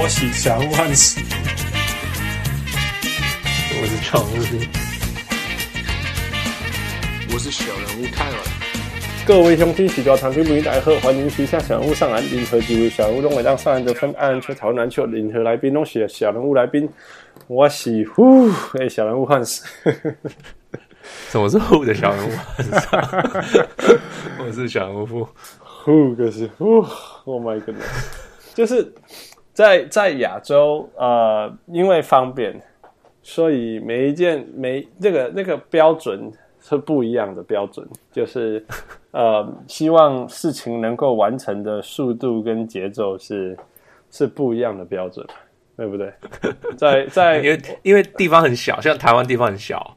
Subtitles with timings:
[0.00, 1.20] 我喜小人物汉斯，
[3.80, 4.34] 我是常务，
[7.32, 8.36] 我是小人物泰尔。
[9.26, 16.88] 各位兄弟喜多长期不大家好，欢迎旗下小人物上岸，任何几位小人物都会让上岸的分，爱篮球讨论篮球，任何来宾都是小人物来宾。
[17.48, 19.64] 我喜呼，哎、欸，小人物汉斯。
[21.28, 22.30] 什么是呼的小人物？
[24.46, 25.26] 我是小人物呼，
[25.58, 26.76] 呼可是呼
[27.24, 27.82] ，Oh my goodness！
[28.54, 28.92] 就是
[29.58, 32.54] 在在亚洲，呃，因为方便，
[33.24, 38.64] 所以每一件每那个那个标准是不一样的标准，就是
[39.10, 43.58] 呃，希望事情能够完成的速度跟节奏是
[44.12, 45.26] 是不一样的标准，
[45.76, 46.12] 对不对？
[46.76, 49.96] 在在 因为因为地方很小，像台湾地方很小。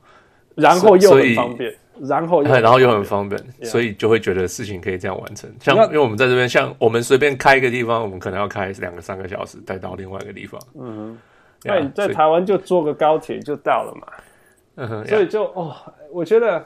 [0.56, 1.74] 然后又很方便，
[2.08, 5.50] 然后又 然后又很方便，所以就会觉得事情可以这样完成。
[5.60, 10.60] 像因为我们在这边，像我们随便开一个地方，我们可能要开两个三个小时，再到另外一个地方。
[10.80, 11.18] 嗯，
[11.64, 14.08] 那你在台湾就坐个高铁就到了嘛。
[14.76, 15.76] 嗯哼，所以就哦，
[16.12, 16.66] 我觉得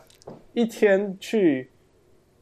[0.53, 1.69] 一天去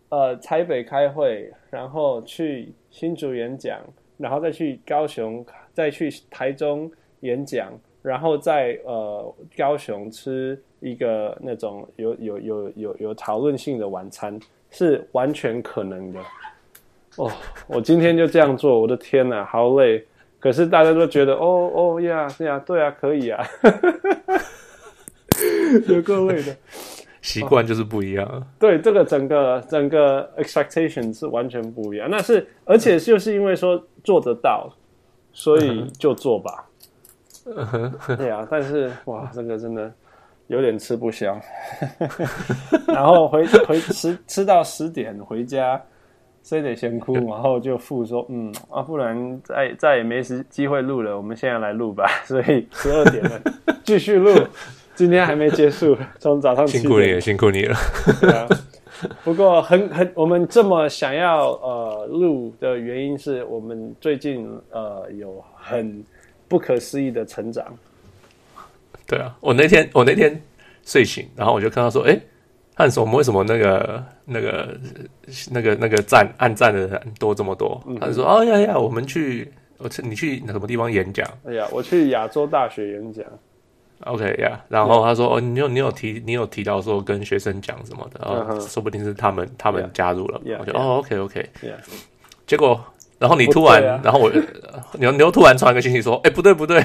[0.09, 3.79] 呃台北开会，然后去新竹演讲，
[4.17, 7.71] 然后再去高雄，再去台中演讲，
[8.03, 10.61] 然后在呃高雄吃。
[10.85, 14.37] 一个那种有有有有有讨论性的晚餐
[14.69, 16.19] 是完全可能的
[17.15, 17.31] 哦。
[17.67, 20.05] 我今天就这样做，我的天哪，好累。
[20.41, 23.41] 可是大家都觉得哦哦呀呀，对啊，可以啊，
[25.87, 26.53] 有够累的。
[27.23, 28.27] 习惯就是不一样。
[28.27, 28.43] 哦。
[28.59, 32.09] 对，这个整个整个 expectation 是完全不一样。
[32.11, 34.69] 那是而且就是因为说做得到，
[35.31, 36.67] 所以就做吧。
[38.17, 39.91] 对啊，但是哇，这个真的。
[40.47, 41.39] 有点吃不消，
[42.85, 45.81] 然后回回吃吃到十点回家，
[46.43, 52.05] 谁得先哭，然后就付说嗯啊，不然再再也没时机会录了，我们现在来录吧。
[52.27, 53.41] 所以十二点了，
[53.85, 54.31] 继续录，
[54.95, 57.75] 今天还没结束，从早上辛苦你了，辛苦你了。
[58.19, 58.45] 对啊，
[59.23, 66.03] 不过很很，我们这么想要呃录的原因是我们最近呃有很
[66.53, 67.65] 不可思议的成长。
[69.07, 70.39] 对啊，我那天我那天
[70.85, 72.15] 睡醒，然后我就看到说，哎，
[72.75, 74.79] 汉斯，我们为什么那个那个
[75.49, 77.81] 那个那个赞按赞的人多这么多？
[77.87, 81.27] 嗯、他就说，哦呀呀，我们去，我去你去什么地方演讲？
[81.43, 83.25] 哎呀，我去亚洲大学演讲。
[84.01, 88.71] OK 呀，然后他说，哦，你有你有提你有提到说跟学生讲什么的，哦、uh -huh.
[88.71, 90.39] 说不定是他们他们加入了。
[90.59, 91.49] 我就.哦，OK OK.
[92.45, 92.79] 结果。
[93.23, 94.29] 然后你突然，啊、然后我，
[94.99, 96.83] 你又突然传一个信息说：“哎，不对不 对，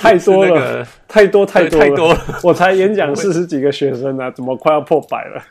[0.00, 5.42] 太多了，那个、太多太多太多了，我才演讲 四十几个学生啊，怎么快要破百了？”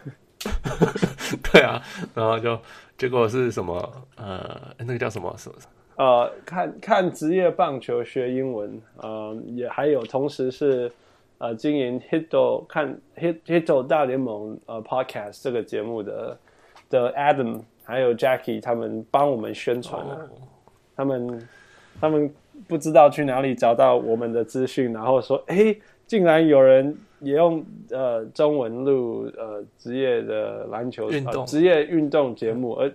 [1.51, 1.81] 对啊，
[2.15, 2.57] 然后就
[2.97, 3.75] 结果是什么？
[4.15, 5.35] 呃，那个叫什么？
[5.37, 5.55] 什么？
[5.97, 10.89] 呃，看看职业棒球学英文，呃，也还有同时是
[11.39, 16.37] 呃经营 Hito 看 Hit Hito 大联盟呃 Podcast 这个节目的
[16.89, 17.59] 的 Adam。
[17.89, 20.29] 还有 Jackie 他们帮我们宣传了，
[20.95, 21.47] 他们
[21.99, 22.31] 他们
[22.67, 32.91] 不知道去哪里找到我们的资讯，然后说，哎，竟然有人也用呃中文录呃职业的篮球运动、呃、职业运动节目，而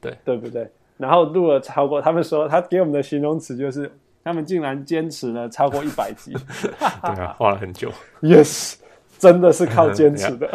[0.00, 0.14] 对。
[0.22, 0.70] 对不对？
[0.98, 3.90] 然后录了超过，他们说他给我们的形容词就是，
[4.22, 6.32] 他们竟然坚持了超过一百集，
[7.02, 7.90] 对啊，花了很久
[8.20, 8.76] ，Yes，
[9.18, 10.50] 真的是靠坚持的。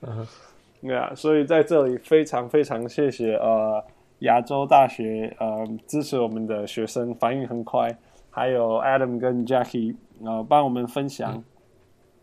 [0.86, 3.82] 对啊，所以在这里非常非常谢谢呃
[4.18, 7.88] 亚洲大学呃支持我们的学生，反应很快，
[8.28, 11.44] 还有 Adam 跟 Jackie 呃帮我们分享，嗯、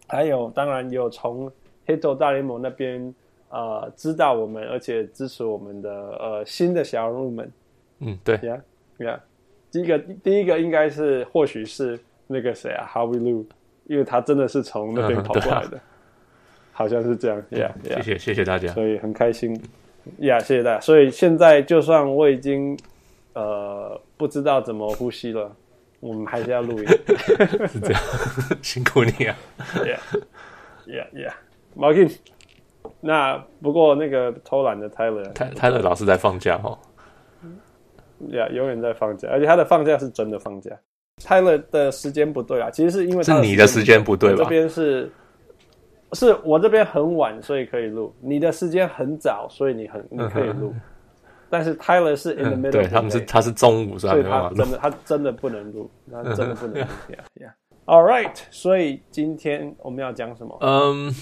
[0.08, 1.52] 还有当然有从
[1.88, 3.12] Hito 大联盟那边
[3.50, 7.52] 呃知道我们而且支持我们的呃新的小人物们，
[7.98, 8.62] 嗯对，Yeah
[9.00, 9.20] Yeah，
[9.72, 13.44] 第一个第一个应该是或许是那个谁啊 Howie Lu，
[13.86, 15.78] 因为他真的是从那边跑过来的。
[15.78, 15.82] 嗯
[16.82, 19.56] 好像是这样，Yeah，谢谢谢谢大家，所以很开心
[20.20, 20.80] ，Yeah，谢谢大家。
[20.82, 22.76] 所以现在就算我已经
[23.34, 25.56] 呃不知道怎么呼吸了，
[26.00, 26.88] 我们还是要录音，
[27.70, 28.02] 是这样，
[28.64, 29.38] 辛苦你啊
[30.88, 32.18] ，Yeah，Yeah，Yeah，Martin，
[33.00, 36.76] 那不过那个偷懒的 Tyler，Tyler 老是在放假哦
[38.28, 40.72] ，Yeah，永远在放假，而且他的放假是真的放假。
[41.22, 44.38] Tyler 的时间不对啊，其实是因为他是你的时间不对吧？
[44.38, 45.12] 这边是。
[46.14, 48.14] 是我这边很晚，所以可以录。
[48.20, 50.72] 你的时间很早，所以你很 你可以录。
[50.74, 50.82] 嗯、
[51.50, 56.88] 但是 Tyler 是 in the middle， 嗯、对他们是他是中午，所以他真的他真的不能录，他真的不能录。
[57.10, 57.52] Yeah, yeah.
[57.86, 60.58] All right，所以今天我们要讲什么？
[60.62, 61.14] 嗯、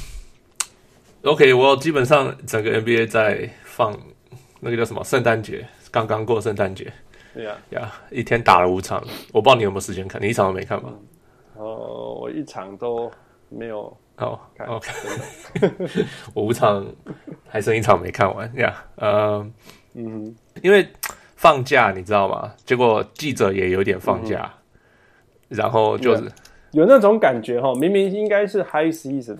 [1.24, 3.98] um,，OK，我基本上整个 NBA 在放
[4.60, 6.92] 那个叫什么圣诞节，刚刚过圣诞节。
[7.34, 10.94] 对呀呀，一天打了五场，我不知道你有没有时间看，你一场都没看吗？
[11.56, 13.10] 哦、呃，我一场都
[13.50, 13.96] 没有。
[14.18, 14.38] 哦
[14.68, 14.92] ，OK，
[16.34, 16.86] 我五场
[17.48, 18.84] 还剩一场没看完呀。
[18.96, 19.46] 呃，
[19.94, 20.88] 嗯，因为
[21.36, 22.54] 放假你知道吗？
[22.66, 24.52] 结果记者也有点放假，
[25.50, 26.24] 嗯、然后就是
[26.72, 29.38] 有那种感觉哈，明明应该是 High Season，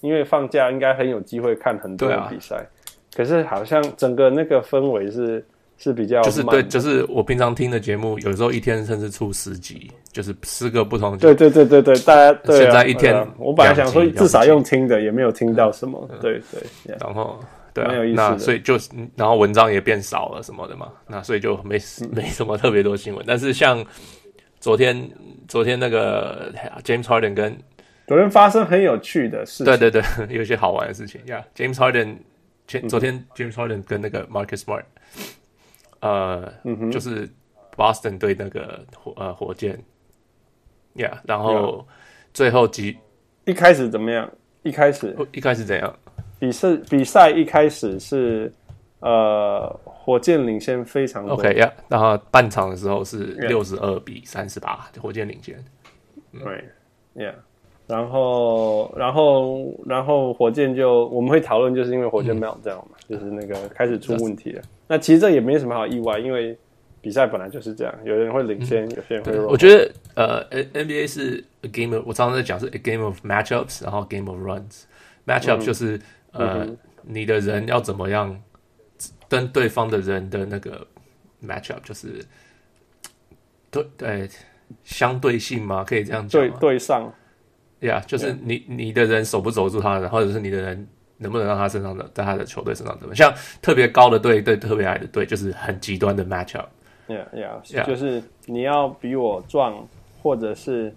[0.00, 2.66] 因为放假应该很有机会看很多的比赛，啊、
[3.14, 5.44] 可是好像整个那个氛围是。
[5.78, 11.16] 是比较就是对，就是我平常听的节目，有时候一天甚至出十集，就是四个不同。
[11.18, 16.08] 对对对对对，大家对、啊、现在一天、啊，我本来想说至少用听的，也没有听到什么。
[16.10, 17.38] 嗯、对对，对，然后
[17.74, 18.78] 对、啊，那所以就
[19.16, 21.78] 然后文章也变少了什么的嘛，那所以就没
[22.10, 23.22] 没什么特别多新闻。
[23.26, 23.84] 但是像
[24.58, 25.10] 昨天
[25.46, 26.50] 昨天那个
[26.84, 27.54] James Harden 跟
[28.06, 30.02] 昨天发生很有趣的事情，对对对，
[30.34, 31.44] 有一些好玩的事情呀。
[31.54, 32.16] Yeah, James Harden
[32.66, 34.84] 前昨天 James Harden 跟那个 Marcus Smart。
[36.06, 37.28] 呃，嗯，就是
[37.76, 39.78] Boston 对那个火呃火箭
[40.94, 41.86] ，Yeah，然后
[42.32, 42.96] 最后几
[43.44, 44.30] 一开始怎么样？
[44.62, 45.98] 一开始一开始怎样？
[46.38, 48.52] 比赛比赛一开始是
[49.00, 53.18] 呃火箭领先非常多，OK，Yeah，然后半场的时候是
[53.48, 55.64] 六十二比三十八，火箭领先，
[56.32, 56.64] 对
[57.14, 57.34] ，Yeah，
[57.86, 64.62] 然后然后然后火箭就我们会讨论，就是因为火箭没有这样嘛，就是那个开始出问题了。
[64.88, 66.56] 那其实这也没什么好意外，因为
[67.00, 69.48] 比赛本来就是这样，有人会领先，嗯、有些人会弱。
[69.48, 74.82] 我觉得呃，NBA 是 a game 我常常在讲是 a game of matchups，然后 game of runs。
[75.26, 75.96] matchup 就是、
[76.32, 78.36] 嗯、呃、嗯，你的人要怎么样
[79.28, 80.86] 跟对方的人的那个
[81.44, 82.24] matchup，就是
[83.70, 84.28] 对对
[84.84, 86.40] 相对性嘛，可以这样讲。
[86.40, 87.12] 对对上，
[87.80, 90.86] 呀、yeah，就是你你的人守不守住他的，或者是你的人。
[91.18, 93.32] 能不能让他身上的在他的球队身上怎么像
[93.62, 96.66] 特别高的队对特别矮的队，就是很极端的 matchup。
[97.08, 99.88] Yeah, yeah, yeah，就是你要比我壮，
[100.22, 100.94] 或者是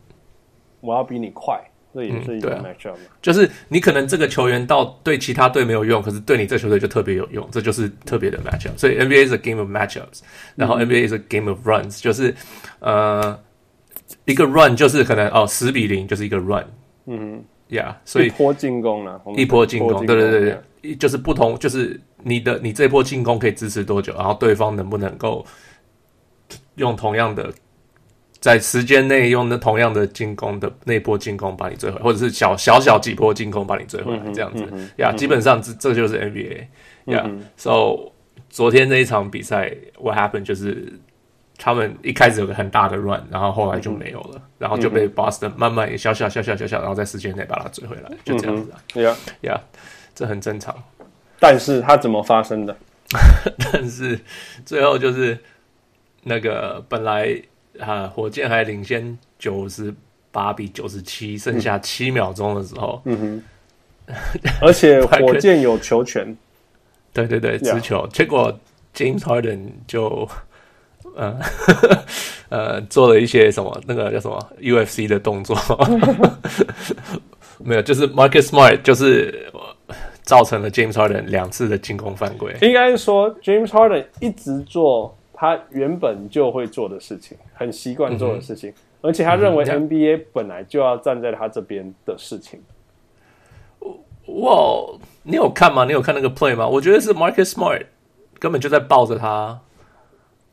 [0.82, 1.58] 我要比你快，
[1.94, 3.16] 这也是一个 matchup、嗯啊。
[3.22, 8.78] 就是你可能这个球员到对其他队没有用，可是对你这球队就特别有用，这就是特别的 matchup。
[8.78, 10.20] 所以 NBA 是 a game of matchups，
[10.58, 12.36] 然后 NBA 是 a game of runs，就是
[12.82, 13.40] 呃
[14.26, 16.66] 一个 run 就是可能哦十比零就是一个 run。
[17.06, 17.44] 嗯。
[17.70, 25.46] 呀、yeah，所以一波进攻了，一波进攻，对对对对就是不同，就是你的你这波进攻可以支持多久，然后对方能不能够
[26.78, 27.54] 用同样的
[28.40, 34.64] 在时间内用那同样的进攻的那波进攻把你追回来，或者是小小小几波进攻把你追回来，嗯、这样子
[34.98, 37.46] 呀，yeah, 基本上这这就是 NBA 呀、嗯。
[37.56, 38.12] So
[38.50, 39.72] 昨天那一场比赛
[40.02, 41.00] ，What happened 就是。
[41.62, 48.72] 他们一开始有个很大的 run，然后后来就没有了，嗯、然后就被 Boston 慢慢小小小小小小，然后在时间内把它追回来，就这样子。
[48.94, 49.62] 对呀呀，
[50.16, 50.74] 这很正常。
[51.38, 52.74] 但是它怎么发生的？
[53.58, 54.18] 但是
[54.66, 55.38] 最后就是
[56.24, 57.30] 那个本来
[57.78, 59.94] 啊，火箭还领先九十
[60.32, 63.44] 八比九十七，剩下七秒钟的时候，嗯
[64.08, 64.16] 哼，
[64.62, 66.38] 而且火箭有球权，
[67.12, 68.58] 对对对，持球.结果
[68.96, 70.26] James Harden 就。
[71.16, 71.40] 呃，
[72.50, 75.58] 呃，做了一些什么那个叫什么 UFC 的动作，
[77.60, 79.52] 没有，就是 Marcus Smart 就是
[80.22, 82.56] 造成了 James Harden 两次的进攻犯规。
[82.62, 92.62] 应该是说 James Harden 一直做他原本就会做的事情，很习惯做的事情，嗯，而且他认为 NBA 本来就要站在他这边的事情。
[94.26, 94.86] 哇，
[95.24, 95.86] 你有看吗？
[95.86, 96.68] 你有看那个 play 吗？
[96.68, 97.86] 我觉得是 Marcus Smart
[98.38, 99.60] 根本就在抱着他。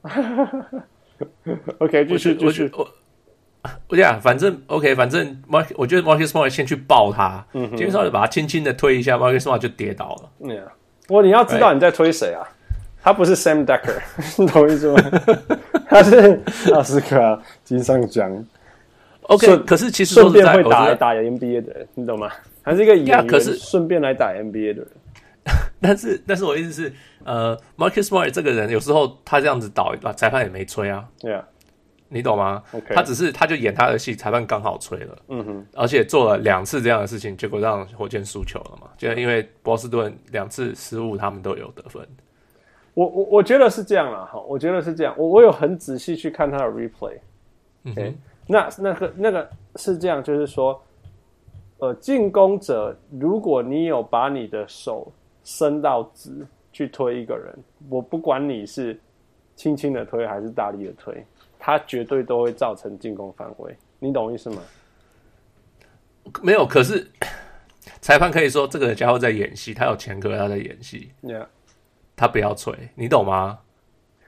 [1.79, 2.89] OK，就是就是我，
[3.89, 10.31] 我讲，反正 OK，反正 Mark，我觉得 Marcus Smart 先去抱他，嗯哼，基本上就把他轻轻的推一下，Marcus Smart 就跌倒了。
[10.41, 10.63] 嗯，
[11.09, 12.47] 我你要知道你在推谁啊
[13.03, 14.01] 他不是 Sam Decker，
[14.39, 15.01] 你懂意思吗？
[15.89, 16.41] 他是
[16.75, 18.45] 奥斯卡金像奖。
[19.23, 22.31] OK，可是其实顺便会打打 NBA 的人，你懂吗？
[22.63, 24.89] 还是一个演员，可是顺便来打 NBA 的人。
[25.81, 26.93] 但是，但是我意思是，
[27.27, 31.07] 呃，Marcus Smart 这个人有时候他这样子倒，裁判也没吹啊。
[31.19, 31.45] 对啊，
[32.09, 32.95] 你懂吗？Okay.
[32.95, 35.19] 他只是他就演他的戏，裁判刚好吹了。
[35.27, 38.89] 嗯哼，而且做了两次这样的事情，结果让火箭输球了嘛？
[38.97, 42.01] 就因为波士顿两次失误，他们都有得分。
[42.95, 45.13] 我我我觉得是这样啦，哈，我觉得是这样。
[45.19, 47.19] 我我有很仔细去看他的 replay。
[47.83, 48.15] 嗯哼，
[48.47, 50.81] 那那个那个是这样，就是说，
[51.79, 55.13] 呃，进攻者，如果你有把你的手。
[55.49, 56.45] 伸到直
[56.77, 57.57] 去推一个人，
[57.89, 59.01] 我不管你是
[59.55, 61.25] 轻轻的推还是大力的推，
[61.59, 63.75] 他绝对都会造成进攻犯规。
[63.99, 64.61] 你懂意思吗？
[66.43, 67.11] 没有，可是
[68.03, 71.11] 裁判可以说这个家伙在演戏，他有前科，他在演戏。
[71.23, 71.47] Yeah.
[72.15, 73.61] 他不要吹，你懂吗？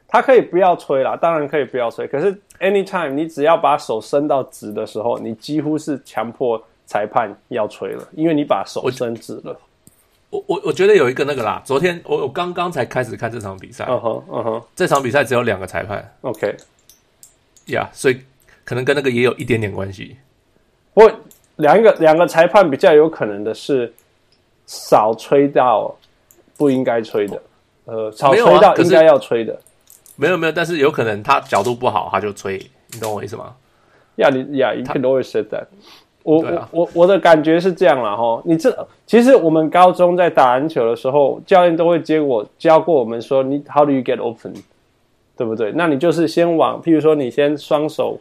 [0.06, 2.08] 他可以不要吹啦，当然可以不要吹。
[2.08, 9.54] 可是 anytime 你只要把手伸到直的时候，你几乎是强迫裁判要吹了，因为你把手伸直了。
[10.30, 16.54] 我我我觉得有一个那个啦，昨天我我刚刚才开始看这场比赛，嗯哼嗯哼，这场比赛只有两个裁判，OK，
[17.66, 18.20] 呀，yeah, 所以
[18.64, 20.18] 可能跟那个也有一点点关系。
[20.92, 21.12] 不过
[21.56, 23.90] 两个两个裁判比较有可能的是
[24.66, 25.96] 少吹到
[26.56, 27.42] 不应该吹的，
[27.86, 29.58] 呃，少吹到应该要吹的，
[30.16, 32.58] 没有没有，但是有可能他角度不好他就吹，
[32.92, 33.54] 你懂我意思吗？
[34.16, 35.66] 呀，你呀，you can always say that。
[36.28, 44.52] 我我我我的感觉是这样啦哈，你这其实我们高中在打篮球的时候，教练都会接我教过我们说，你 How do you get open，
[45.38, 45.72] 对不对？
[45.72, 48.20] 那你就是先往，譬如说你先双手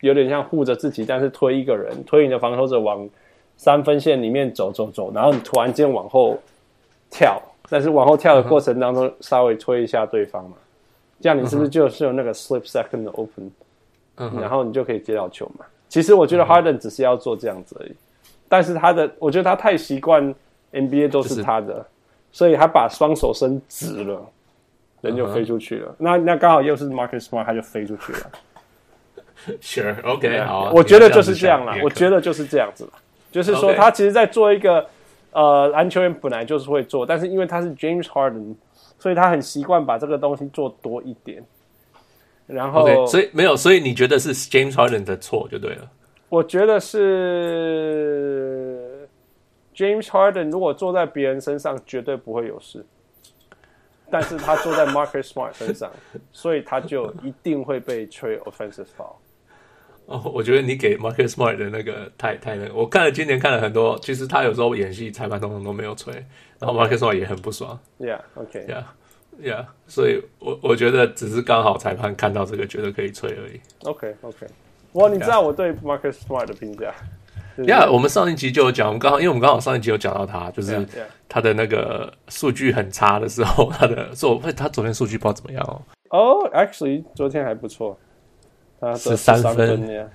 [0.00, 3.08] 有点像护着自己，但是推一个人，推你的防守者往
[3.56, 6.36] 三分线里面走走走，然后你突然间往后
[7.10, 10.56] 跳，但是往后跳的过程当中稍微推一下对方嘛，
[11.22, 13.50] 这样你是不是就是有那个 slip second open，
[14.16, 15.64] 嗯，然后你就可以接到球嘛。
[15.90, 17.94] 其实我觉得 Harden 只是要做这样子而已，
[18.48, 20.34] 但是他的，我觉得他太习惯
[20.72, 21.84] NBA 都是他的，
[22.32, 24.24] 所以他把双手伸直了，
[25.02, 25.94] 人就飞出去了。
[25.98, 28.18] 那那刚好又是 Marcus Smart，他就飞出去了。
[29.60, 31.74] Sure，OK，好，我觉得就是这样啦。
[31.82, 32.86] 我觉得就是这样子，
[33.32, 34.86] 就是说他其实，在做一个
[35.32, 38.54] 呃篮球员本来就是会做，但是因为他是 James Harden，
[38.98, 41.42] 所以他很习惯把这个东西做多一点。
[42.50, 45.90] 然后，okay, 所以没有，所以你觉得是 James Harden 的错就对了。
[46.28, 46.98] 我觉得是
[49.74, 52.84] James Harden 如果坐在别人身上绝对不会有事，
[54.10, 55.90] 但是他坐在 Marcus Smart 身上，
[56.32, 59.16] 所以他就一定会被吹 offensive foul。
[60.06, 66.12] 哦，我觉得你给 Marcus Smart 的那个太太那个，我看了今年看了很多，其实他有时候演戏裁判通常都没有吹，
[66.58, 67.78] 然后 Marcus Smart 也很不爽。
[68.00, 68.66] Yeah，OK，Yeah。
[68.66, 68.84] Yeah，
[69.86, 73.60] 所以我我觉得只是刚好裁判看到这个，觉得可以吹而已。
[73.84, 74.46] OK，OK。
[74.92, 76.92] 哇，你知道我对 Marcus Smart 的评价
[77.56, 80.86] ？Yeah，我们上一集就有讲，我们刚好因为我们刚好上一集有讲到他，就是
[81.28, 85.82] 他的那个数据很差的时候，他的做他昨天数据不知道怎么样哦。
[86.10, 87.98] 哦，oh，Actually，昨天还不错，
[88.80, 90.10] 他十三分。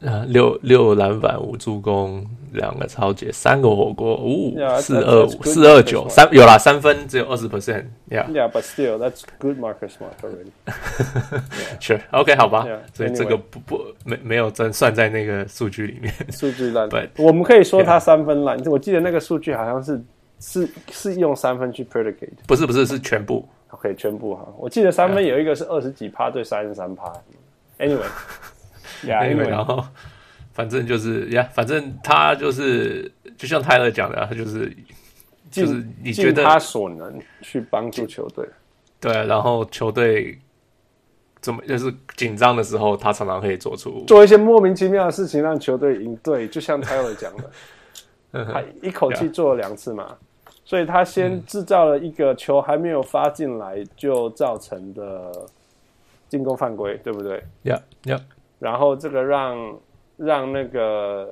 [0.00, 7.84] 呃，六六篮板，五助攻，两个抄截，三个火锅，五五四二五四二九三有啦，三分只有二十 percent。
[8.08, 10.52] Yeah，yeah，but still that's good Marcus Smart already。
[11.80, 16.10] Sure，OK，好吧，所以这个不不没没有真算在那个数据里面。
[16.30, 18.58] 数据烂，对，我们可以说他三分烂。
[18.64, 20.02] 我记得那个数据好像是
[20.40, 23.46] 是是用三分去 predicate，不是不是是全部。
[23.68, 27.12] OK，全部哈，我记得三分有一个是二十几趴对三十三趴。
[27.78, 28.00] Anyway。
[29.06, 29.84] 呀，因为然后
[30.52, 34.76] 反正就是呀，反正他就是就像泰勒讲的，他就是
[35.50, 38.46] 就是你觉得他所能去帮助球队，
[39.00, 40.38] 对，然后球队
[41.40, 46.14] 怎么就是紧张的时候，他常常可以做出做一些莫名其妙的事情，让球队赢。
[46.22, 47.50] 对，就像泰勒讲的，
[48.52, 50.16] 他一口气做了两次嘛，
[50.64, 55.32] 所以他先制造了一个球还没有发进来就造成的
[56.28, 57.42] 进攻犯规，对不对？
[57.62, 58.20] 呀呀。
[58.60, 59.80] 然后这个让
[60.16, 61.26] 让那个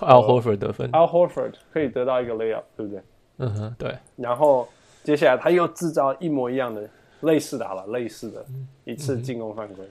[0.00, 3.02] Al Horford 得分，Al Horford 可以得到一个 layup，对不对？
[3.38, 3.96] 嗯哼，对。
[4.16, 4.68] 然后
[5.04, 6.86] 接下来他又制造一模一样的
[7.20, 8.44] 类似的，好了，类似的
[8.84, 9.88] 一次进攻犯规。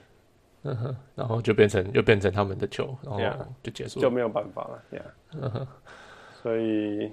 [0.64, 4.82] 嗯哼，然后就变成又变成他们的球，然后就结束了，就没有办法了。
[4.92, 5.66] Yeah，嗯哼，
[6.42, 7.10] 所以，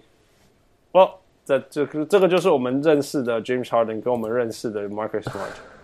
[0.91, 1.11] 哦，
[1.45, 5.74] 这这个这个就是我们认识的 James Harden 跟我们认识的 Marcus Smart。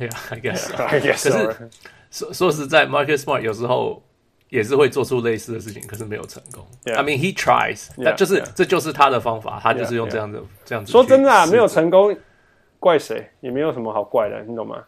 [0.00, 1.70] Yeah，I guess，I guess， 可是。
[2.10, 4.02] 说说实在，Marcus Smart 有时候
[4.48, 6.66] 也是会做出类似的事情，可是没有成功。
[6.86, 10.44] I mean, he tries，那.就是.这就是他的方法，他就是用这样的 Yeah.
[10.64, 10.90] 这样子。
[10.90, 12.16] 说真的啊，没有成功，
[12.80, 13.30] 怪谁？
[13.40, 14.82] 也没有什么好怪的，你懂吗？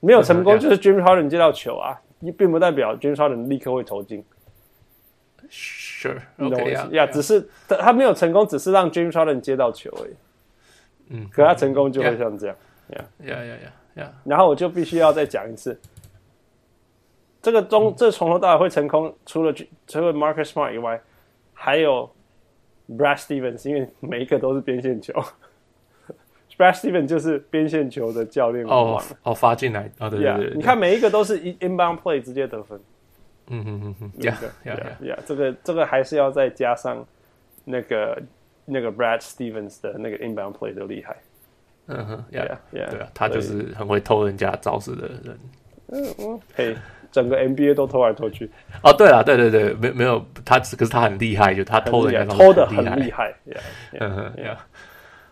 [0.00, 4.22] 没有成功就是 James Harden 接到球啊，你并不代表 James Harden 立刻会投进。
[5.50, 7.06] Sure，你懂我意思呀？
[7.06, 10.14] 只是他他没有成功，只是让 James Harden 接到球而已。
[11.08, 12.56] 嗯，可他成功就会像这样。
[12.90, 13.70] Yeah，Yeah，Yeah，Yeah，Yeah。
[14.24, 15.78] 然后我就必须要再讲一次。
[17.40, 19.54] 这个中，这从头到尾会成功，除了
[19.86, 21.00] 除了 Marcus Smart 以外，
[21.54, 22.10] 还有
[22.88, 25.14] Brad Stevens，因为每一个都是边线球。
[26.58, 28.66] Brad Stevens 就是边线球的教练。
[28.66, 32.78] 哦哦，发进来啊，对对对，你看每一个都是 inbound play 直接得分。
[33.46, 37.06] 嗯嗯嗯嗯，Yeah Yeah Yeah，这个这个还是要再加上
[37.64, 38.20] 那个
[38.64, 41.16] 那个 Brad Stevens 的那个 inbound play 的厉害。
[41.88, 45.38] 嗯哼，Yeah Yeah，对啊，他就是很会偷人家招式的人。
[45.88, 46.76] 嗯嗯，嘿。
[47.10, 48.50] 整个 NBA 都偷来偷去。
[48.82, 53.34] 哦，对了，对对对，没没有他，可是他很厉害，就他偷人家偷的很厉害。
[53.98, 54.32] 嗯哼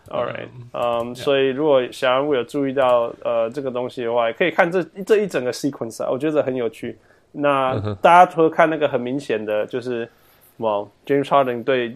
[0.09, 6.97] ，All right，嗯，所以如果小人物有注意到呃这个东西的话，可以看这这一整个 sequence 啊，我觉得很有趣。
[7.31, 10.09] 那大家除了看那个很明显的就是，
[10.57, 11.95] 哇，James Harden 对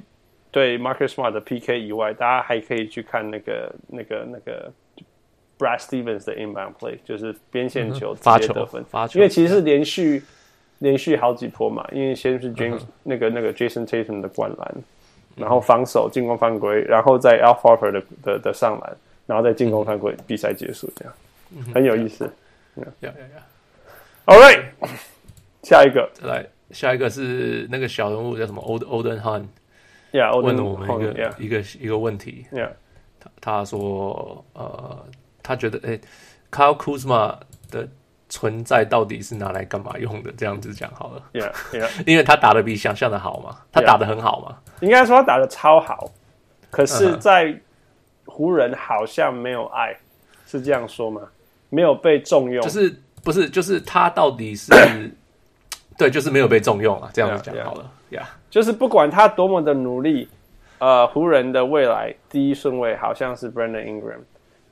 [0.52, 4.72] 对 Marcus Smart 的 PK 以外，大家还可以去看那个那个那个
[5.58, 10.24] Brad Stevens 的 inbound play，就是边线球直接得分，发球，因为其实是连续
[10.80, 14.76] 连续好几波嘛，因为先是 James 那个那个 Jason Tatum 的灌篮。
[15.38, 21.14] 然后防守进攻犯规，然后在 Al Horford 的的的上篮，然后再进攻犯规，比赛结束，这样
[21.74, 22.26] 很有意思。
[22.76, 23.44] 呀呀呀
[24.26, 24.62] ！All right，
[25.64, 29.22] 下一个来，下一个是那个小人物叫什么？Old Olden
[30.14, 32.46] 问了我们一个一个一个问题。
[33.20, 35.06] 他他说呃，
[35.44, 36.00] 他觉得哎
[36.52, 37.38] ，Kyle Kuzma
[37.70, 37.88] 的。
[38.34, 40.32] 存在到底是拿来干嘛用的？
[40.38, 41.22] 这样子讲好了。
[41.34, 41.90] Yeah, yeah.
[42.08, 44.58] 因为他打的比想象的好嘛，他打的很好嘛。
[44.80, 46.10] 应该说他打的超好，
[46.70, 47.54] 可是，在
[48.26, 49.94] 湖人好像没有爱，
[50.48, 51.22] 是这样说吗？
[51.68, 53.50] 没有被重用，就是不是？
[53.50, 54.72] 就是他到底是
[56.00, 57.10] 对，就是没有被重用啊。
[57.14, 58.24] 这样子讲好了呀.
[58.24, 58.41] Yeah.
[58.52, 60.30] 就是不管他多么的努力，
[60.78, 64.20] 呃，湖人的未来第一顺位好像是 Brandon Ingram，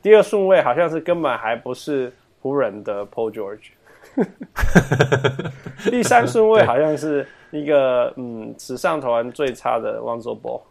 [0.04, 2.14] 第二顺位好像是根本还不是。
[2.42, 3.72] 湖人的 Paul George，
[5.92, 10.62] 第三顺位好像是一个嗯史上投篮最差的 Lonzo Ball。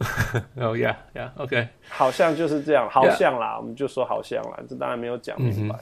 [0.58, 5.78] 哦，Yeah Yeah，OK，好像就是这样，好像啦，我们就说好像啦，这当然没有讲明白。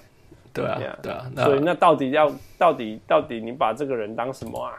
[0.52, 4.74] 对啊，对啊，所以那到底要到底到底你把这个人当什么啊？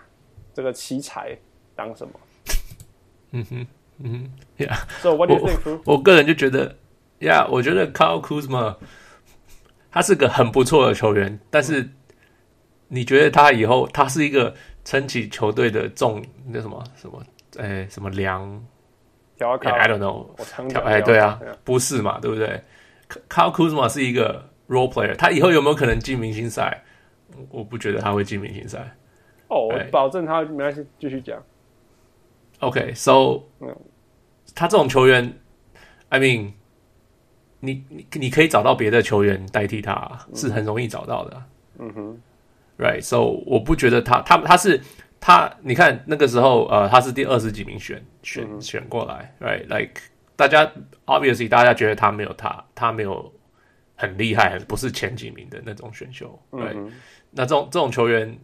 [0.54, 1.38] 这个奇才
[1.76, 2.14] 当什么？
[3.32, 3.68] 嗯哼，
[4.00, 4.78] 嗯哼，Yeah。
[5.02, 5.82] So what do you think？
[5.86, 6.76] 我个人就觉得
[7.20, 8.78] ，Yeah，我觉得 Kyle Kuzma。
[9.96, 11.88] 他是个很不错的球员，但是
[12.88, 14.52] 你觉得他以后他是一个
[14.84, 17.22] 撑起球队的重那什么什么
[17.60, 18.42] 哎、欸、什么梁
[19.38, 22.60] ？I don't know，我哎对啊，不是嘛，对不对
[23.30, 26.84] ？Kyle Kuzma 是一个 role player，他以后有没有可能进明星赛？
[27.52, 28.96] 我不觉得他会进明星赛。
[29.54, 31.42] 哦，我保证他没关系，继续讲。
[32.60, 33.44] OK，so，
[34.56, 35.34] 他这种球员
[36.10, 36.52] ，I mean。
[37.66, 41.44] 你你你可以找到别的球员代替他，是很容易找到的。
[41.80, 42.22] 嗯哼
[42.78, 44.82] ，Right，so 我不觉得他他他是
[45.22, 50.02] 他，你看那个时候呃，他是第二十几名选选选过来，Right，like
[50.36, 50.70] 大家
[51.06, 53.32] obviously 大家觉得他没有他他没有
[53.96, 56.92] 很厉害，不是前几名的那种选秀，Right，
[57.32, 58.38] 那这种这种球员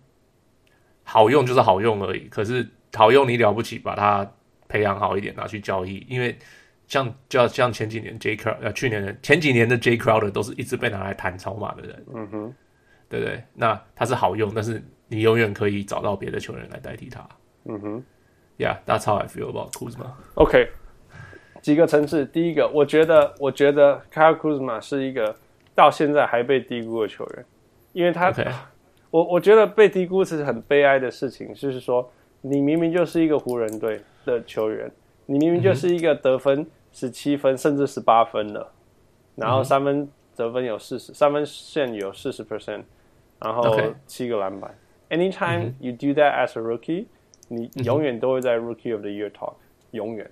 [1.09, 4.29] 好用就是好用而已，可是好用你了不起，把它
[4.67, 6.37] 培养好一点拿去交易，因为。
[6.89, 12.53] 像就像前几年 J Crowder 呃，去年的前几年的 J Crowder 都是一直被拿来谈筹码的人，嗯哼，
[13.07, 13.43] 对不对？
[13.53, 17.29] 那他是好用，但是你永远可以找到别的球员来代替他，
[17.65, 18.03] 嗯哼
[18.57, 20.07] ，Yeah，that's how I feel about Kuzma。
[20.33, 20.71] OK，
[21.61, 25.35] 几个层次，第一个，我觉得，我觉得 Kyle Kuzma 是一个
[25.75, 27.45] 到现在还被低估的球员，
[27.93, 28.51] 因为他，Okay.
[29.11, 34.91] 我我觉得被低估是很悲哀的事情，就是说，你明明就是一个湖人队的球员，
[35.25, 36.65] 你明明就是一个得分。
[36.91, 38.67] 十七分甚至十八分的，
[39.35, 42.81] 然后三分得分有四十、嗯，三分线有四十 percent，
[43.39, 44.75] 然后七个篮板。
[45.11, 47.05] Anytime you do that as a rookie，、
[47.49, 49.53] 嗯、你永远都会在 Rookie of the Year talk，
[49.91, 50.31] 永远。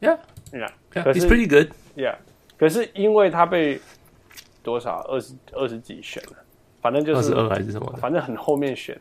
[0.00, 1.72] Yeah，Yeah，He's pretty good。
[1.94, 2.16] Yeah，
[2.56, 3.78] 可是因为他被
[4.62, 6.38] 多少二十二十几选了，
[6.86, 8.96] 反正就是二十二还是什么的，反正很后面选。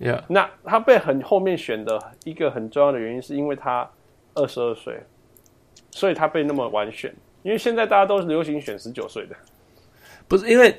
[0.00, 3.88] Yeah，那他被很后面选的一个很重要的原因，是因为他
[4.34, 5.02] 二十二岁。
[5.90, 7.12] 所以他被那么晚选，
[7.42, 9.34] 因为现在大家都是流行选十九岁的，
[10.28, 10.78] 不是因为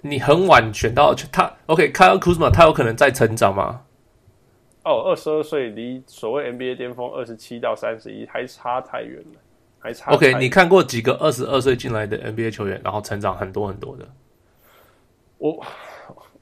[0.00, 1.52] 你很晚选到他。
[1.66, 3.82] OK，Kyle Kuzma 他有可能在成长吗？
[4.84, 9.40] 哦，二十二岁离所谓 NBA 巅峰二十七到三十一还差太远了，
[9.80, 10.12] 还差。
[10.12, 14.08] OK，你看过几个二十二岁进来的 NBA 球员，然后成长很多很多的？
[15.48, 15.66] 我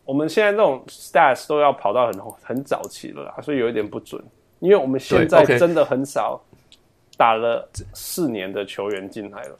[0.04, 4.22] 我们现在这种 stats 都要跑到很很早期了啦，所以有一点不准，
[4.60, 6.40] 因为我们现在真的很少。
[7.18, 9.56] 打了四年的球员进来了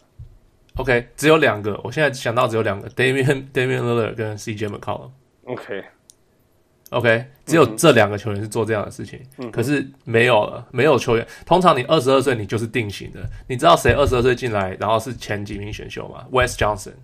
[0.76, 1.78] ，OK，只有两个。
[1.85, 5.11] 我现在想到只有两个，Damian Damian Lillard 跟 CJ McCollum。
[5.44, 9.20] OK，OK，、只有这两个球员是做这样的事情。
[9.37, 11.24] 嗯，可是没有了，没有球员。
[11.46, 13.20] 通常你二十二岁，你就是定型的。
[13.46, 16.94] 你知道谁二十二岁进来，然后是前几名选秀吗？West Johnson。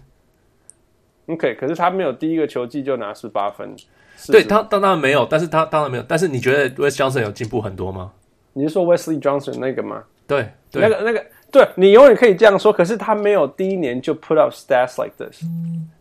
[1.29, 3.75] OK，可是他没有第一个球季就拿十八分。
[4.27, 6.03] 对他当然没有，但是他当然没有。
[6.09, 8.11] 但是你觉得 Wes Johnson 有进步很多吗？
[8.53, 10.03] 你是说 Wesley Johnson 那个吗？
[10.27, 15.45] 对，对，那个那个，对，你永远可以这样说，可是他没有第一年就 put up stats like this。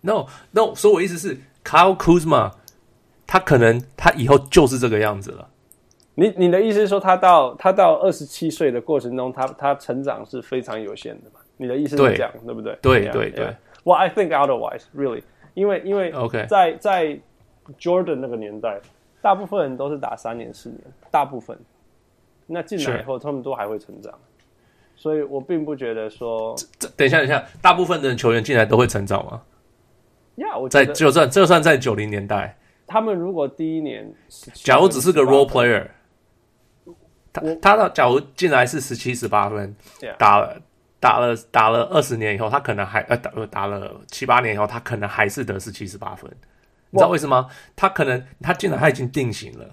[0.02, 2.52] No No，所以我意思是，Kyle Kuzma，
[3.28, 5.48] 他可能他以后就是这个样子了。
[6.16, 11.40] 你你的意思是说，他到他到二十七岁的过程中，他他成长是非常有限的嘛？
[11.58, 12.78] 你的意思是这样，对，对不对？
[12.82, 13.56] 对对对。
[13.88, 15.24] Well, I think otherwise, really，
[15.54, 17.18] 因为因为 OK，在在
[17.80, 18.82] Jordan 那个年代，
[19.22, 21.58] 大部分人都是打三年四年，大部分。
[22.48, 24.14] 那进来以后，他们都还会成长，
[24.98, 29.42] 所以我并不觉得说，这等一下等一下，大部分的球员进来都会成长吗？
[30.36, 34.14] 呀、yeah，我在就算就算在九零年代，他们如果第一年，
[34.54, 35.88] 假如只是个 role player，
[37.32, 39.74] 他他到假如进来是十七十八分.
[40.18, 40.62] 打了
[41.00, 46.30] 打了打了二十年以后，他可能还呃打打了七八年以后，他可能还是得是七十八分，
[46.90, 47.48] 你知道为什么？
[47.76, 49.66] 他可能他进来他已经定型了。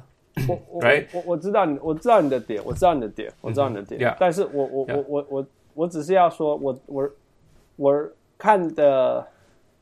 [0.49, 0.81] 我我
[1.13, 4.01] 我我知道你，我知道你的点，我知道你的点，我知道你的点。
[4.01, 4.13] Mm -hmm.
[4.13, 4.17] yeah.
[4.19, 7.11] 但是我我我我我我只是要说，我我
[7.77, 9.27] 我看的，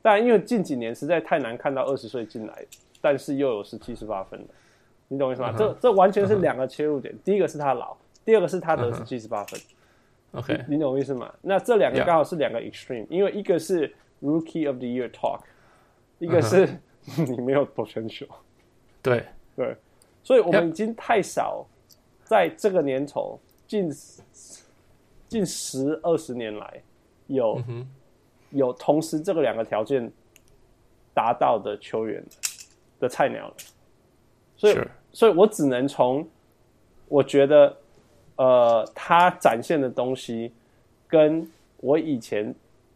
[0.02, 2.54] 但因为近几年实在太难看到二十岁进来，
[3.00, 4.54] 但是又有十七十八分的，
[5.08, 5.58] 你懂我意思吗？Uh -huh.
[5.58, 7.12] 这这完全是两个切入点。
[7.14, 7.22] Uh -huh.
[7.24, 9.58] 第一个是他老，第二个是他得是七十八分。
[10.32, 11.32] OK，你，懂我意思吗？
[11.42, 13.06] 那这两个刚好是两个 extreme.
[13.10, 15.40] 因为一个是 Rookie of the Year talk，
[16.18, 17.24] 一个是、uh.
[17.28, 18.28] 你没有 potential。
[19.02, 19.76] 对对。
[20.22, 21.66] 所以我们已经太少，
[22.24, 23.90] 在这个年头近
[25.28, 26.82] 近十二十年来
[27.26, 27.86] 有、嗯、
[28.50, 30.10] 有同时这个两个条件
[31.12, 32.24] 达到的球员
[33.00, 33.54] 的菜鸟了，
[34.56, 34.78] 所以
[35.12, 36.26] 所以我只能从
[37.08, 37.76] 我觉得
[38.36, 40.52] 呃他展现的东西
[41.08, 42.54] 跟我以前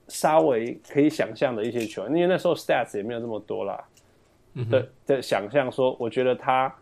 [0.08, 3.84] 稍微可以想象的一些球员，因为那时候 stats 也没有这么多啦，
[4.54, 6.74] 嗯、的的想象说，我觉得他。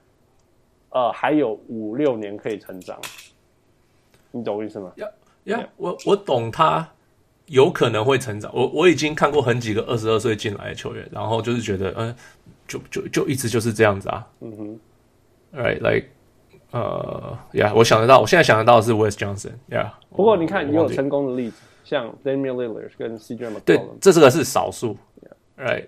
[0.96, 2.96] 呃，还有五六年可以成长，
[4.30, 4.92] 你懂我意思吗？
[4.94, 5.08] 呀
[5.42, 6.88] 呀，我我懂他
[7.46, 8.48] 有可能会成长。
[8.54, 12.16] 我我已经看过很几个二十二岁进来的球员，然后就是觉得，嗯、呃，
[12.68, 14.24] 就就就一直就是这样子啊。
[14.38, 14.80] 嗯哼
[15.60, 16.06] ，right，like，
[16.74, 20.16] 呃，呀，我想得到，我现在想得到的是 Wes Johnson，呀、yeah。
[20.16, 24.96] 不过你看，你有成功的例子，像 Damian Lillard 跟 CJ McCollum，对，这是个是少数
[25.56, 25.86] ，right。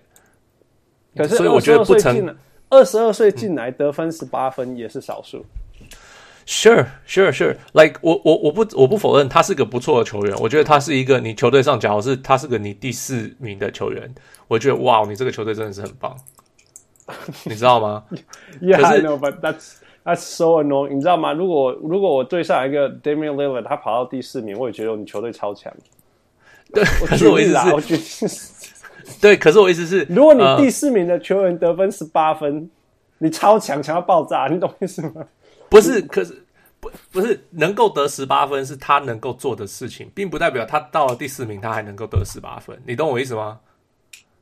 [1.17, 2.37] 可是，所以我觉得不成。
[2.69, 5.45] 二十二岁进来得分十八分也是少数。
[6.47, 7.57] Sure, sure, sure.
[7.73, 10.37] Like 我我我不我不否认他是个不错的球员。
[10.39, 14.15] 我觉得他是一个你球队上，假如是他是个你第四名的球员，
[14.47, 16.17] 我觉得哇，你这个球队真的是很棒，
[17.45, 18.05] 你知道吗？
[18.63, 20.95] Yeah, I know, but that's that's so annoying.
[20.95, 21.33] 你知道吗？
[21.33, 25.71] 如果如果我对上一个 Damian Lillard，他跑到第四名，我也觉得你球队超强。
[26.73, 28.03] 对，可是我意思是，我觉得。
[29.21, 32.63] 对，可是我意思是， 如果你第四名的球员得分十八分，呃，
[33.19, 35.27] 你超强，强到爆炸，你懂意思吗？
[35.69, 36.45] 不是，可是
[36.81, 43.61] 不不是能够得十八分是他能够做的事情，并不代表他到了第四名他还能够得十八分，你懂我意思吗？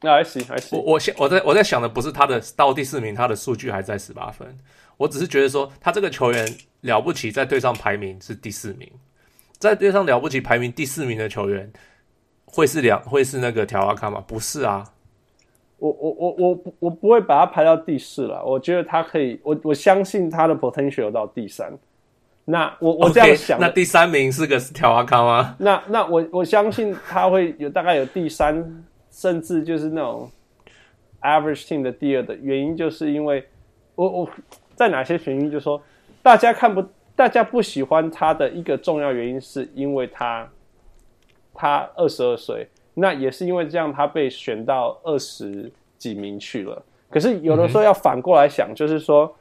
[0.01, 0.79] 那还行还行。
[0.79, 4.47] 我我现我在我在想的不是他的到第四名他的数据还在十八分，
[4.97, 6.47] 我只是觉得说他这个球员
[6.83, 8.91] 了不起，在队上排名是第四名，
[9.59, 11.73] 在队上了不起排名第四名的球员。
[12.47, 14.23] 会是两会是那个条阿卡吗？
[14.29, 14.85] 不是啊，
[15.79, 18.45] 我我我我我不会把他排到第四了。
[18.45, 21.77] 我觉得他可以，我我相信他的 potential 到第三。
[22.45, 25.57] 那我我这样想，那第三名是个条阿康吗？
[25.59, 30.31] 那那我我相信他会有大概有第三，甚至就是那种
[31.23, 33.45] average team 的第二的原因，就是因为
[33.97, 34.31] 我我
[34.77, 35.81] 在哪些原因，就是说
[36.23, 36.85] 大家看不，
[37.17, 40.49] 大家不喜欢他的一个重要原因，是因为他。
[41.57, 46.83] 他二十二岁，那也是因为这样，他被选到二十几名去了。
[47.09, 49.33] 可是有的时候要反过来想，就是说，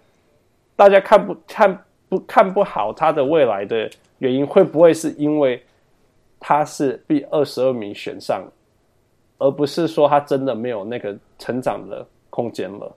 [0.76, 5.60] 大家看不看不看不好他的未来的原因，会不会是因为
[6.40, 8.44] 他是被二十二名选上，
[9.40, 12.96] 而不是说他真的没有那个成长的空间了？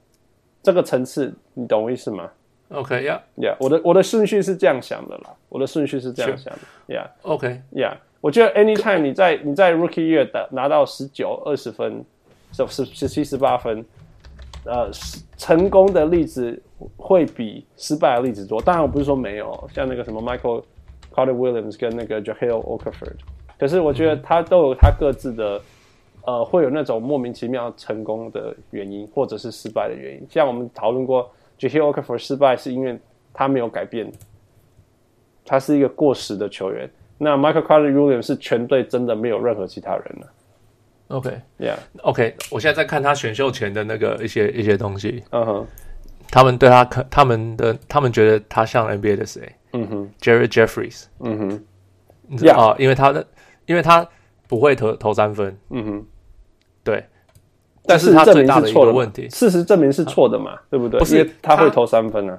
[0.66, 2.28] 这个层次，你懂我意思吗
[2.70, 6.58] ？OK，Yeah，Yeah，、okay, 我的我的顺序是这样想的啦，我的顺序是这样想的
[6.92, 7.98] ，Yeah，OK，Yeah。
[8.20, 12.04] 我觉得 anytime 你在你在 rookie year 的拿到十九二十分，
[12.50, 13.84] 十十十七十八分，
[14.64, 14.90] 呃，
[15.36, 16.60] 成功的例子
[16.96, 18.60] 会比失败的例子多。
[18.60, 20.64] 当然我不是说没有，像那个什么 Michael
[21.14, 23.12] Carter Williams 跟那个 Jahlil Okafor，
[23.56, 25.62] 可是我觉得他都有他各自的，
[26.26, 30.26] 呃，会有那种莫名其妙成功的原因，或者是失败的原因。
[30.28, 32.98] 像我们讨论过 Jahlil Okafor 失败是因为
[33.32, 34.10] 他没有改变，
[35.44, 36.90] 他是一个过时的球员。
[37.18, 40.26] 那 Michael Carter Williams 是全队真的没有任何其他人了。
[41.08, 42.34] OK，Yeah，OK，okay.
[42.34, 45.22] okay, 我现在在看他选秀前的那个一些一些东西。
[45.30, 45.66] 嗯哼，
[46.30, 49.50] 他们对他可，他们的他们觉得他像 NBA 的谁？
[49.72, 51.04] 嗯哼，Jerry Jeffries。
[51.20, 51.64] 嗯哼，
[52.26, 53.24] 你知道啊，因为他的，
[53.66, 54.06] 因为他
[54.48, 55.56] 不会投投三分。
[55.70, 56.06] 嗯哼，对。
[57.86, 60.98] 但是他最大的一个问题，事实证明是错的嘛，啊、对不对？
[60.98, 62.38] 不是，他会投三分啊。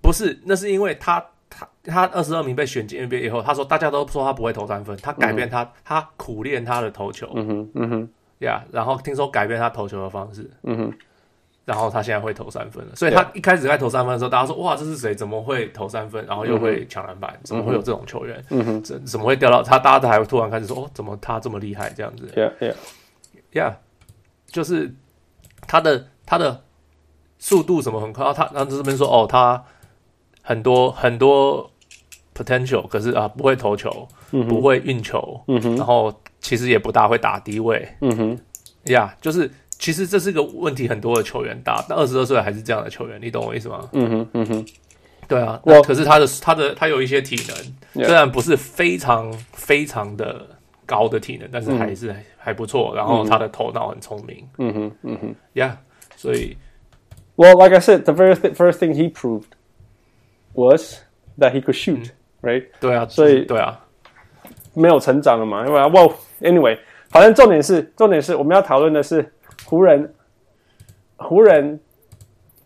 [0.00, 8.08] 不不是，那是因为他他他二十二名被选进 NBA 以后，他说大家都说他不会投三分，他改变他、嗯、他苦练他的投球，嗯哼嗯哼，
[8.38, 10.92] 呀，yeah, 然后听说改变他投球的方式，嗯哼。
[11.66, 15.14] 然后他现在会投三分了，所以他一开始在投三分的时候，大家说哇，这是谁？
[15.14, 16.24] 怎么会投三分？
[16.26, 17.38] 然后又会抢篮板？
[17.44, 18.42] 怎么会有这种球员？
[18.48, 19.78] 嗯哼，怎怎么会掉到他？
[19.78, 21.88] 大家都还会突然开始说哦，怎么他这么厉害？
[21.90, 22.74] 这样子，Yeah Yeah
[23.52, 23.74] Yeah，
[24.50, 24.94] 就是
[25.66, 26.62] 他的他的
[27.38, 28.30] 速度什么很快。
[28.34, 29.64] 他然后这边说哦，他
[30.42, 31.70] 很多很多
[32.34, 38.38] potential，可是啊不会投球，不会运球，然后其实也不大会打低位，嗯哼
[38.84, 39.50] ，Yeah，就是。
[39.80, 43.88] 其实这是个问题，很多的球员打，但二十二岁还是这样的球员，你懂我意思吗？
[43.92, 44.66] 嗯哼，嗯哼，
[45.26, 45.58] 对啊。
[45.64, 50.46] 我可是他的他的他有一些体能，虽然不是非常非常的
[50.90, 52.92] 高的体能，但是还是还不错。
[52.96, 54.48] 然后他的头脑很聪明。
[54.58, 55.76] 嗯哼，嗯哼，Yeah。
[56.16, 56.56] 所以
[57.36, 59.52] ，Well, like I said, the very first thing he proved
[60.54, 60.98] was
[61.38, 62.10] that he could shoot,
[62.42, 62.66] right？
[62.80, 63.78] 对啊，所以对啊，
[64.74, 65.64] 没有成长了嘛？
[65.66, 66.78] 因为 Well, anyway，
[67.10, 69.32] 反正重点是重点是我们要讨论的是。
[69.66, 70.12] 湖人，
[71.16, 71.78] 湖人，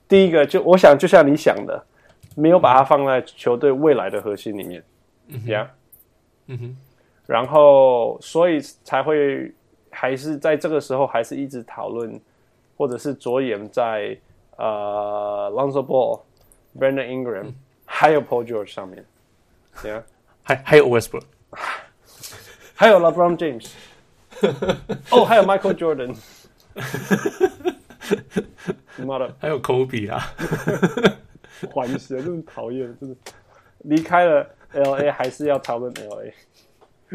[0.09, 1.85] 第一个就我想，就像你想的，
[2.35, 4.83] 没有把它放在球队未来的核心里面
[5.45, 5.67] ，，Yeah，
[6.47, 6.77] 嗯哼，
[7.27, 9.53] 然后所以才会
[9.91, 12.21] 还是在这个时候还是一直讨论，
[12.77, 14.17] 或者是着眼在
[14.57, 16.21] 呃 Lonzo Ball、
[16.79, 19.05] Brandon Ingram、嗯、还有 Paul George 上面
[19.83, 20.03] ，Yeah，
[20.43, 21.25] 还还有 Westbrook，
[22.75, 23.71] 还有 LeBron James，
[25.11, 26.17] 哦，还有 Michael Jordan。
[28.99, 30.21] 妈的，还有科比啊！
[31.73, 33.17] 环蛇这么讨厌，真的
[33.79, 36.25] 离开了 LA 还是要讨论 LA。
[36.27, 36.64] 不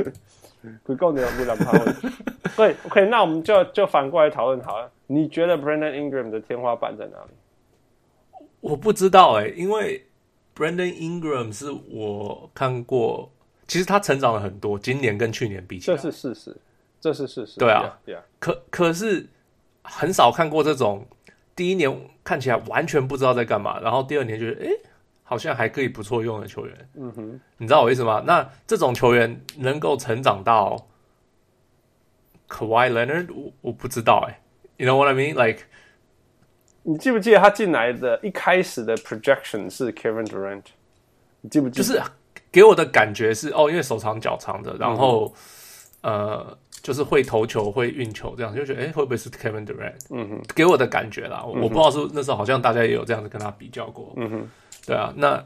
[0.98, 1.96] 够牛，不能讨论。
[2.56, 4.92] 对，OK，那我们就就反过来讨论好了。
[5.08, 8.46] 你觉得 Brandon Ingram 的天花板在哪里？
[8.62, 10.06] 我不知道哎、欸，因为
[10.56, 13.32] Brandon Ingram 是我看过，
[13.68, 16.58] 其实他成长了很多，今年跟去年比起来，这是事实，
[17.00, 17.60] 这是事实。
[17.60, 18.22] 对啊，对啊。
[18.40, 19.28] 可可是。
[19.92, 21.04] 很少看过这种，
[21.56, 21.92] 第一年
[22.24, 24.70] 看起来完全不知道在干嘛，然后第二年觉得哎，
[25.30, 26.90] 好像还可以不错用的球员。
[26.96, 28.24] 嗯哼，你知道我意思吗？
[28.26, 30.76] 那这种球员能够成长到
[32.48, 34.42] Kawhi Leonard，我我不知道哎。
[34.78, 35.36] You know what I mean?
[35.36, 35.66] Like，
[36.82, 40.64] 你记不记得他进来的一开始的 projection 是 Kevin Durant？
[41.42, 41.84] 你记不记得？
[41.84, 42.02] 就是
[42.52, 45.32] 给我的感觉是哦，因为手长脚长的，然后、
[46.02, 46.58] 嗯、呃。
[46.82, 49.96] 就是会投球、会运球，这样就觉得，哎，会不会是 Kevin Durant？
[50.12, 54.14] 嗯哼，给我的感觉啦，我不知道是那时候好像大家也有这样子跟他比较过。
[54.16, 54.50] 嗯哼，
[54.90, 55.46] 对啊，那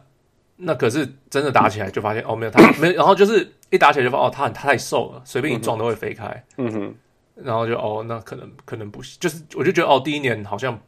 [0.56, 6.46] 那可是真的打起来就发现，哦，没有他没有，然后就是一打起来就发现，哦，他很他太瘦了，随便一撞都会飞开。
[6.58, 6.96] 嗯哼，
[7.36, 10.80] 然后就哦，那可能可能不行，就是我就觉得哦，第一年好像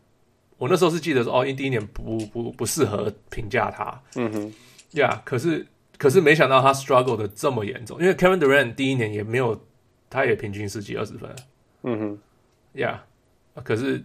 [0.58, 4.02] 我那时候是记得说，哦，因为第一年不不不适合评价他。
[4.16, 4.54] 嗯哼，
[4.92, 9.62] 呀，yeah, 可是可是没想到他 struggle 的这么严重，因为 Kevin Durant 第一年也没有。
[10.08, 11.30] 他也平均十几二十分，
[11.82, 12.20] 嗯哼，
[12.80, 13.04] 呀
[13.56, 14.02] ，yeah, 可是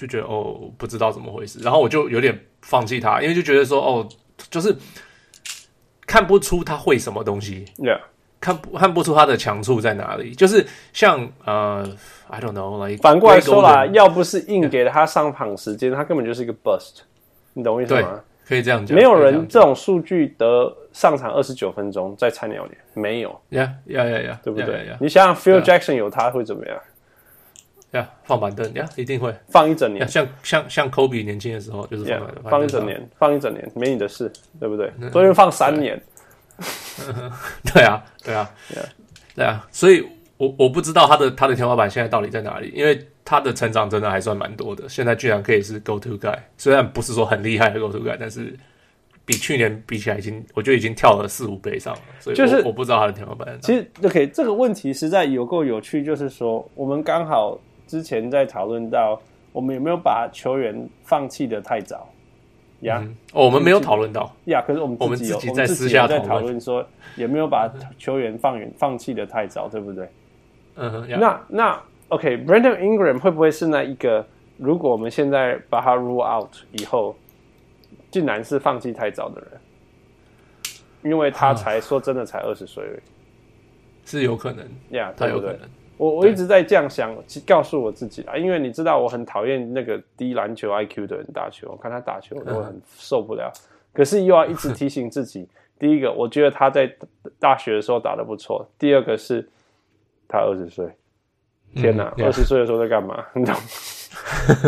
[0.00, 4.08] 就觉得哦，不知道怎么回事，然后我就有点放弃他，因为就觉得说哦，
[4.48, 4.74] 就是
[6.06, 8.00] 看不出他会什么东西，Yeah.
[8.40, 11.86] 看不看不出他的强处在哪里，就是像呃
[12.28, 15.96] ，I don't know，like 反过来说啦，要不是硬给了他上场时间，Yeah.
[15.96, 17.00] 他根本就是一个 bust，
[17.52, 18.20] 你懂我意思吗？
[18.48, 24.86] 可以这样讲，没有人这种数据得上场二十九分钟在菜鸟联没有，呀呀呀呀，对不对？
[24.86, 26.76] 呀，你想想，Phil Jackson 有他会怎么样？
[27.92, 30.06] 呀，放板凳呀，一定会放一整年。
[30.08, 34.92] 像像像 Kobe 年轻的时候就是放放一整年，放一整年，没你的事，对不对？
[35.10, 36.00] 昨天放三年，
[37.74, 38.50] 对啊，对啊，
[39.34, 43.06] 对啊，所以我我不知道他的他的天花板现在到底在哪里，因为。
[43.22, 48.58] 他的成长真的还算蛮多的，现在居然可以是 Go To Guy，虽然不是说很厉害的 Go To Guy，但是
[49.24, 52.00] 比去年比起来，已经我觉得已经跳了四五倍上了。
[52.18, 53.56] 所以我，就是我不知道他的天花板。
[53.62, 57.56] 其实，OK，这个问题实在有够有趣，就是说，我们刚好
[57.90, 62.08] 之前在讨论到，我们有没有把球员放弃的太早？
[62.82, 70.08] 呀、哦，我们没有讨论到呀可是我们自己有，我们自己在私下在讨论说，有没有把球员放远放弃的太早，对不对？
[70.76, 71.82] 嗯哼，那那。
[72.10, 74.24] OK，Brandon、okay, Ingram 会不会是那一个？
[74.56, 77.16] 如果我们现在把他 rule out 以后，
[78.10, 79.50] 竟然是放弃太早的人，
[81.04, 83.00] 因为他才说真的才二十岁而已，
[84.04, 85.60] 是有可能呀，他有可能。
[86.00, 87.14] 我我一直在这样想，
[87.46, 93.52] 告诉我自己啊，因为你知道我很讨厌那个低篮球 IQ 的人打球，我看他打球我都很受不了。
[93.92, 95.46] 可是又要一直提醒自己，
[95.78, 96.90] 第一个，我觉得他在
[97.38, 99.46] 大学的时候打得不错；第二个是，
[100.26, 100.88] 他二十岁。
[101.74, 102.12] 天哪！
[102.16, 103.22] 二十岁的时候在干嘛？
[103.36, 103.54] 你懂？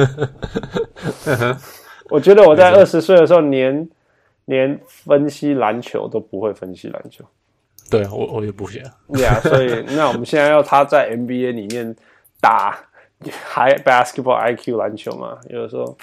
[2.11, 3.89] 我觉得我在二十岁的时候，连
[4.45, 7.25] 连分析篮球都不会分析篮球。
[7.93, 8.83] 对啊，我我也不行。
[9.13, 11.95] 对啊，所以那我们现在要他在 NBA 里面
[12.41, 12.77] 打
[13.23, 15.39] High Basketball IQ 篮球嘛？
[15.49, 15.97] 有的时候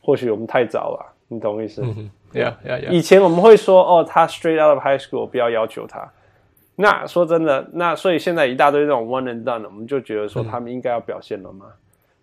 [0.00, 1.82] 或许我们太早了，你懂我意思？
[1.84, 2.90] 嗯 Yeah, yeah, yeah.
[2.90, 6.08] 以前我们会说哦，他 straight out of high school，不要要求他。
[6.76, 11.66] 那说真的，那所以现在一大堆这种 one and done，我们就觉得说他们应该要表现了吗？
[11.68, 11.74] 嗯、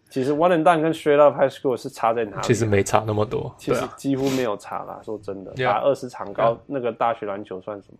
[0.09, 2.41] 其实 one and done 跟 straight out of high school 是差在哪里？
[2.41, 4.99] 其实没差那么多，其实几乎没有差啦。
[5.03, 7.97] 说真的，打二十场高.那个大学篮球算什么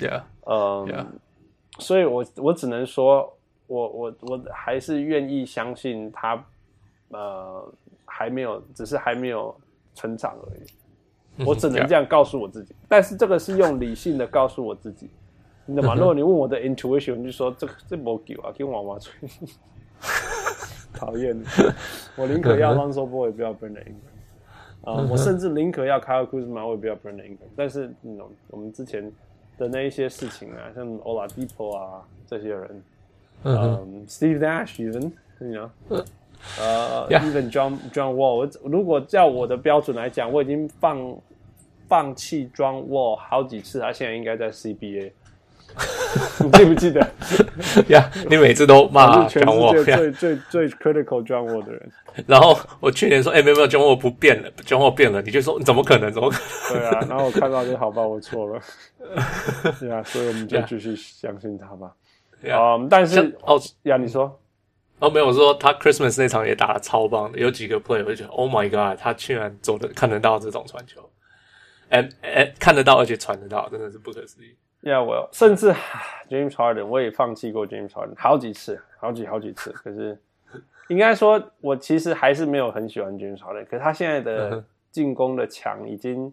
[0.00, 1.06] ？Yeah，嗯，yeah.
[1.78, 3.32] 所以我我只能说，
[3.66, 6.44] 我我我还是愿意相信他，
[7.10, 7.72] 呃，
[8.04, 9.54] 还没有，只是还没有
[9.94, 11.44] 成长而已。
[11.44, 15.08] 我只能这样告诉我自己，但是这个是用理性的告诉我自己，
[15.66, 15.94] 你知道吗？
[15.94, 19.28] 如果你问我的 intuition，你就说这个这没救啊，跟娃娃吹，
[20.92, 21.40] 讨厌，
[22.16, 27.48] 我宁可要 Lonzo Ball，也不要 Brandon Ingram，啊，我甚至宁可要 Kyle Kuzma，我也不要 Brandon Ingram。
[27.54, 29.12] 但是，no，我们之前
[29.58, 32.82] 的那一些事情啊，像 Oladipo 啊这些人，
[33.44, 36.04] 嗯，Steve Nash，even，you know。
[36.60, 41.16] 呃、uh,，even John John Wall，我如果照我的标准来讲，我已经放
[41.88, 45.10] 放弃 John Wall 好几次，他现在应该在 CBA，
[46.44, 47.00] 你记不记得？
[47.88, 51.92] 呀、yeah,，你每次都骂 John Wall 最最最最 critical John Wall 的人。
[52.26, 56.12] 然后我去年说，哎、欸，没有没有，John Wall 不变了，John Wall 变了，你就说怎么可能？
[56.12, 56.38] 怎么可
[56.74, 56.80] 能？
[56.80, 58.60] 对啊， 然后我看到就好吧，我错了。
[59.80, 61.92] 对啊，所以我们就继续相信他吧。
[62.42, 62.78] 啊、yeah.
[62.78, 64.40] um,，但是哦呀你说。
[65.00, 71.08] 哦，没有说他 Christmas 那场也打的超棒的，有几个 play 我就觉得 Oh my God，他居然走的看得到这种传球，
[71.90, 74.56] 哎哎，看得到而且传得到，真的是不可思议。
[74.82, 75.74] Yeah，well，甚至
[76.28, 79.70] James Harden 我也放弃过 James Harden 好几次，好几好几次。
[79.72, 80.18] 可是
[80.88, 83.64] 应该说，我其实还是没有很喜欢 James Harden。
[83.66, 86.32] 可是他现在的进攻的强已经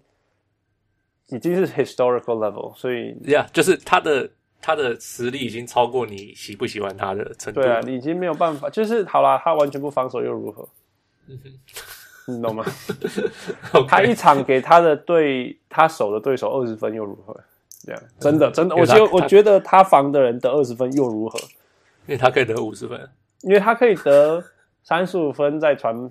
[1.27, 4.29] 已经是 historical level，所以 Yeah，就是他的。
[4.61, 7.61] 他的实力已经超过你喜不喜欢他的程度。
[7.61, 10.67] 对啊，你已经没有办法，就是好啦，他完全不防守又如何？
[11.27, 11.39] 嗯、
[12.25, 12.65] 你懂吗
[13.87, 17.39] 他一场给他的对他守的对手二十分又如何？
[17.85, 21.39] 这样真的真的，我觉得我觉得他防的人得二十分又如何？
[22.07, 23.09] 因为他可以得五十分，
[23.41, 24.43] 因为他可以得
[24.83, 26.09] 三十五分再传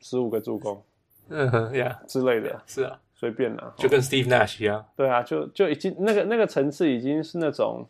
[0.00, 0.82] 十五个助攻，
[1.28, 2.98] 嗯哼呀之类的，是啊。
[3.14, 4.82] 随便啦，就跟 Steve Nash 一样。
[4.96, 7.86] 对啊，就就已经那个那个层次已经是那种，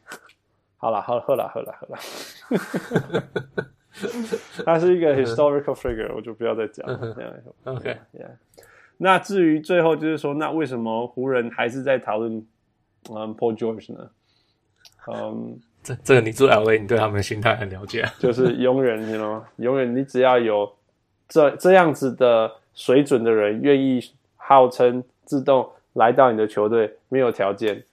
[0.77, 1.99] 好了，喝喝了喝了喝了。
[4.67, 7.15] 他是一个 historical figure，我就不要再讲了。
[7.15, 8.31] 这样 OK，yeah。
[8.97, 12.45] 那至于最后就是说，那为什么湖人还是在讨论
[13.09, 14.11] 嗯 Paul George 呢？
[15.09, 18.05] 嗯，这这个你住 LA，你对他们的心态很了解。
[18.19, 19.49] 就是永远，你知道吗？
[19.57, 20.71] 永远，你只要有
[21.29, 24.01] 这这样子的水准的人愿意
[24.37, 25.03] 号称。
[25.27, 27.85] 自动来到你的球队，没有条件，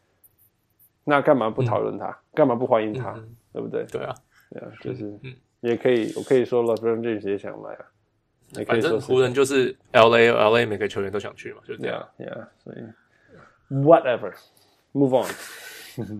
[1.03, 2.05] 那干嘛不讨论他？
[2.33, 3.35] 干、嗯、嘛不欢迎他、嗯？
[3.53, 3.85] 对不对？
[3.91, 4.15] 对啊，
[4.49, 7.85] 对啊，就是，嗯、也可以，我可以说 LeBron James 也想来啊。
[8.65, 12.03] 反正湖人就是 LA，LA 每个球员都想去嘛，就这样。
[12.17, 12.77] Yeah，所以
[14.93, 15.29] Move on.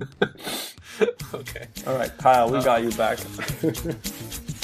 [1.34, 1.68] okay.
[1.86, 3.20] All right, Kyle, we uh, got you back.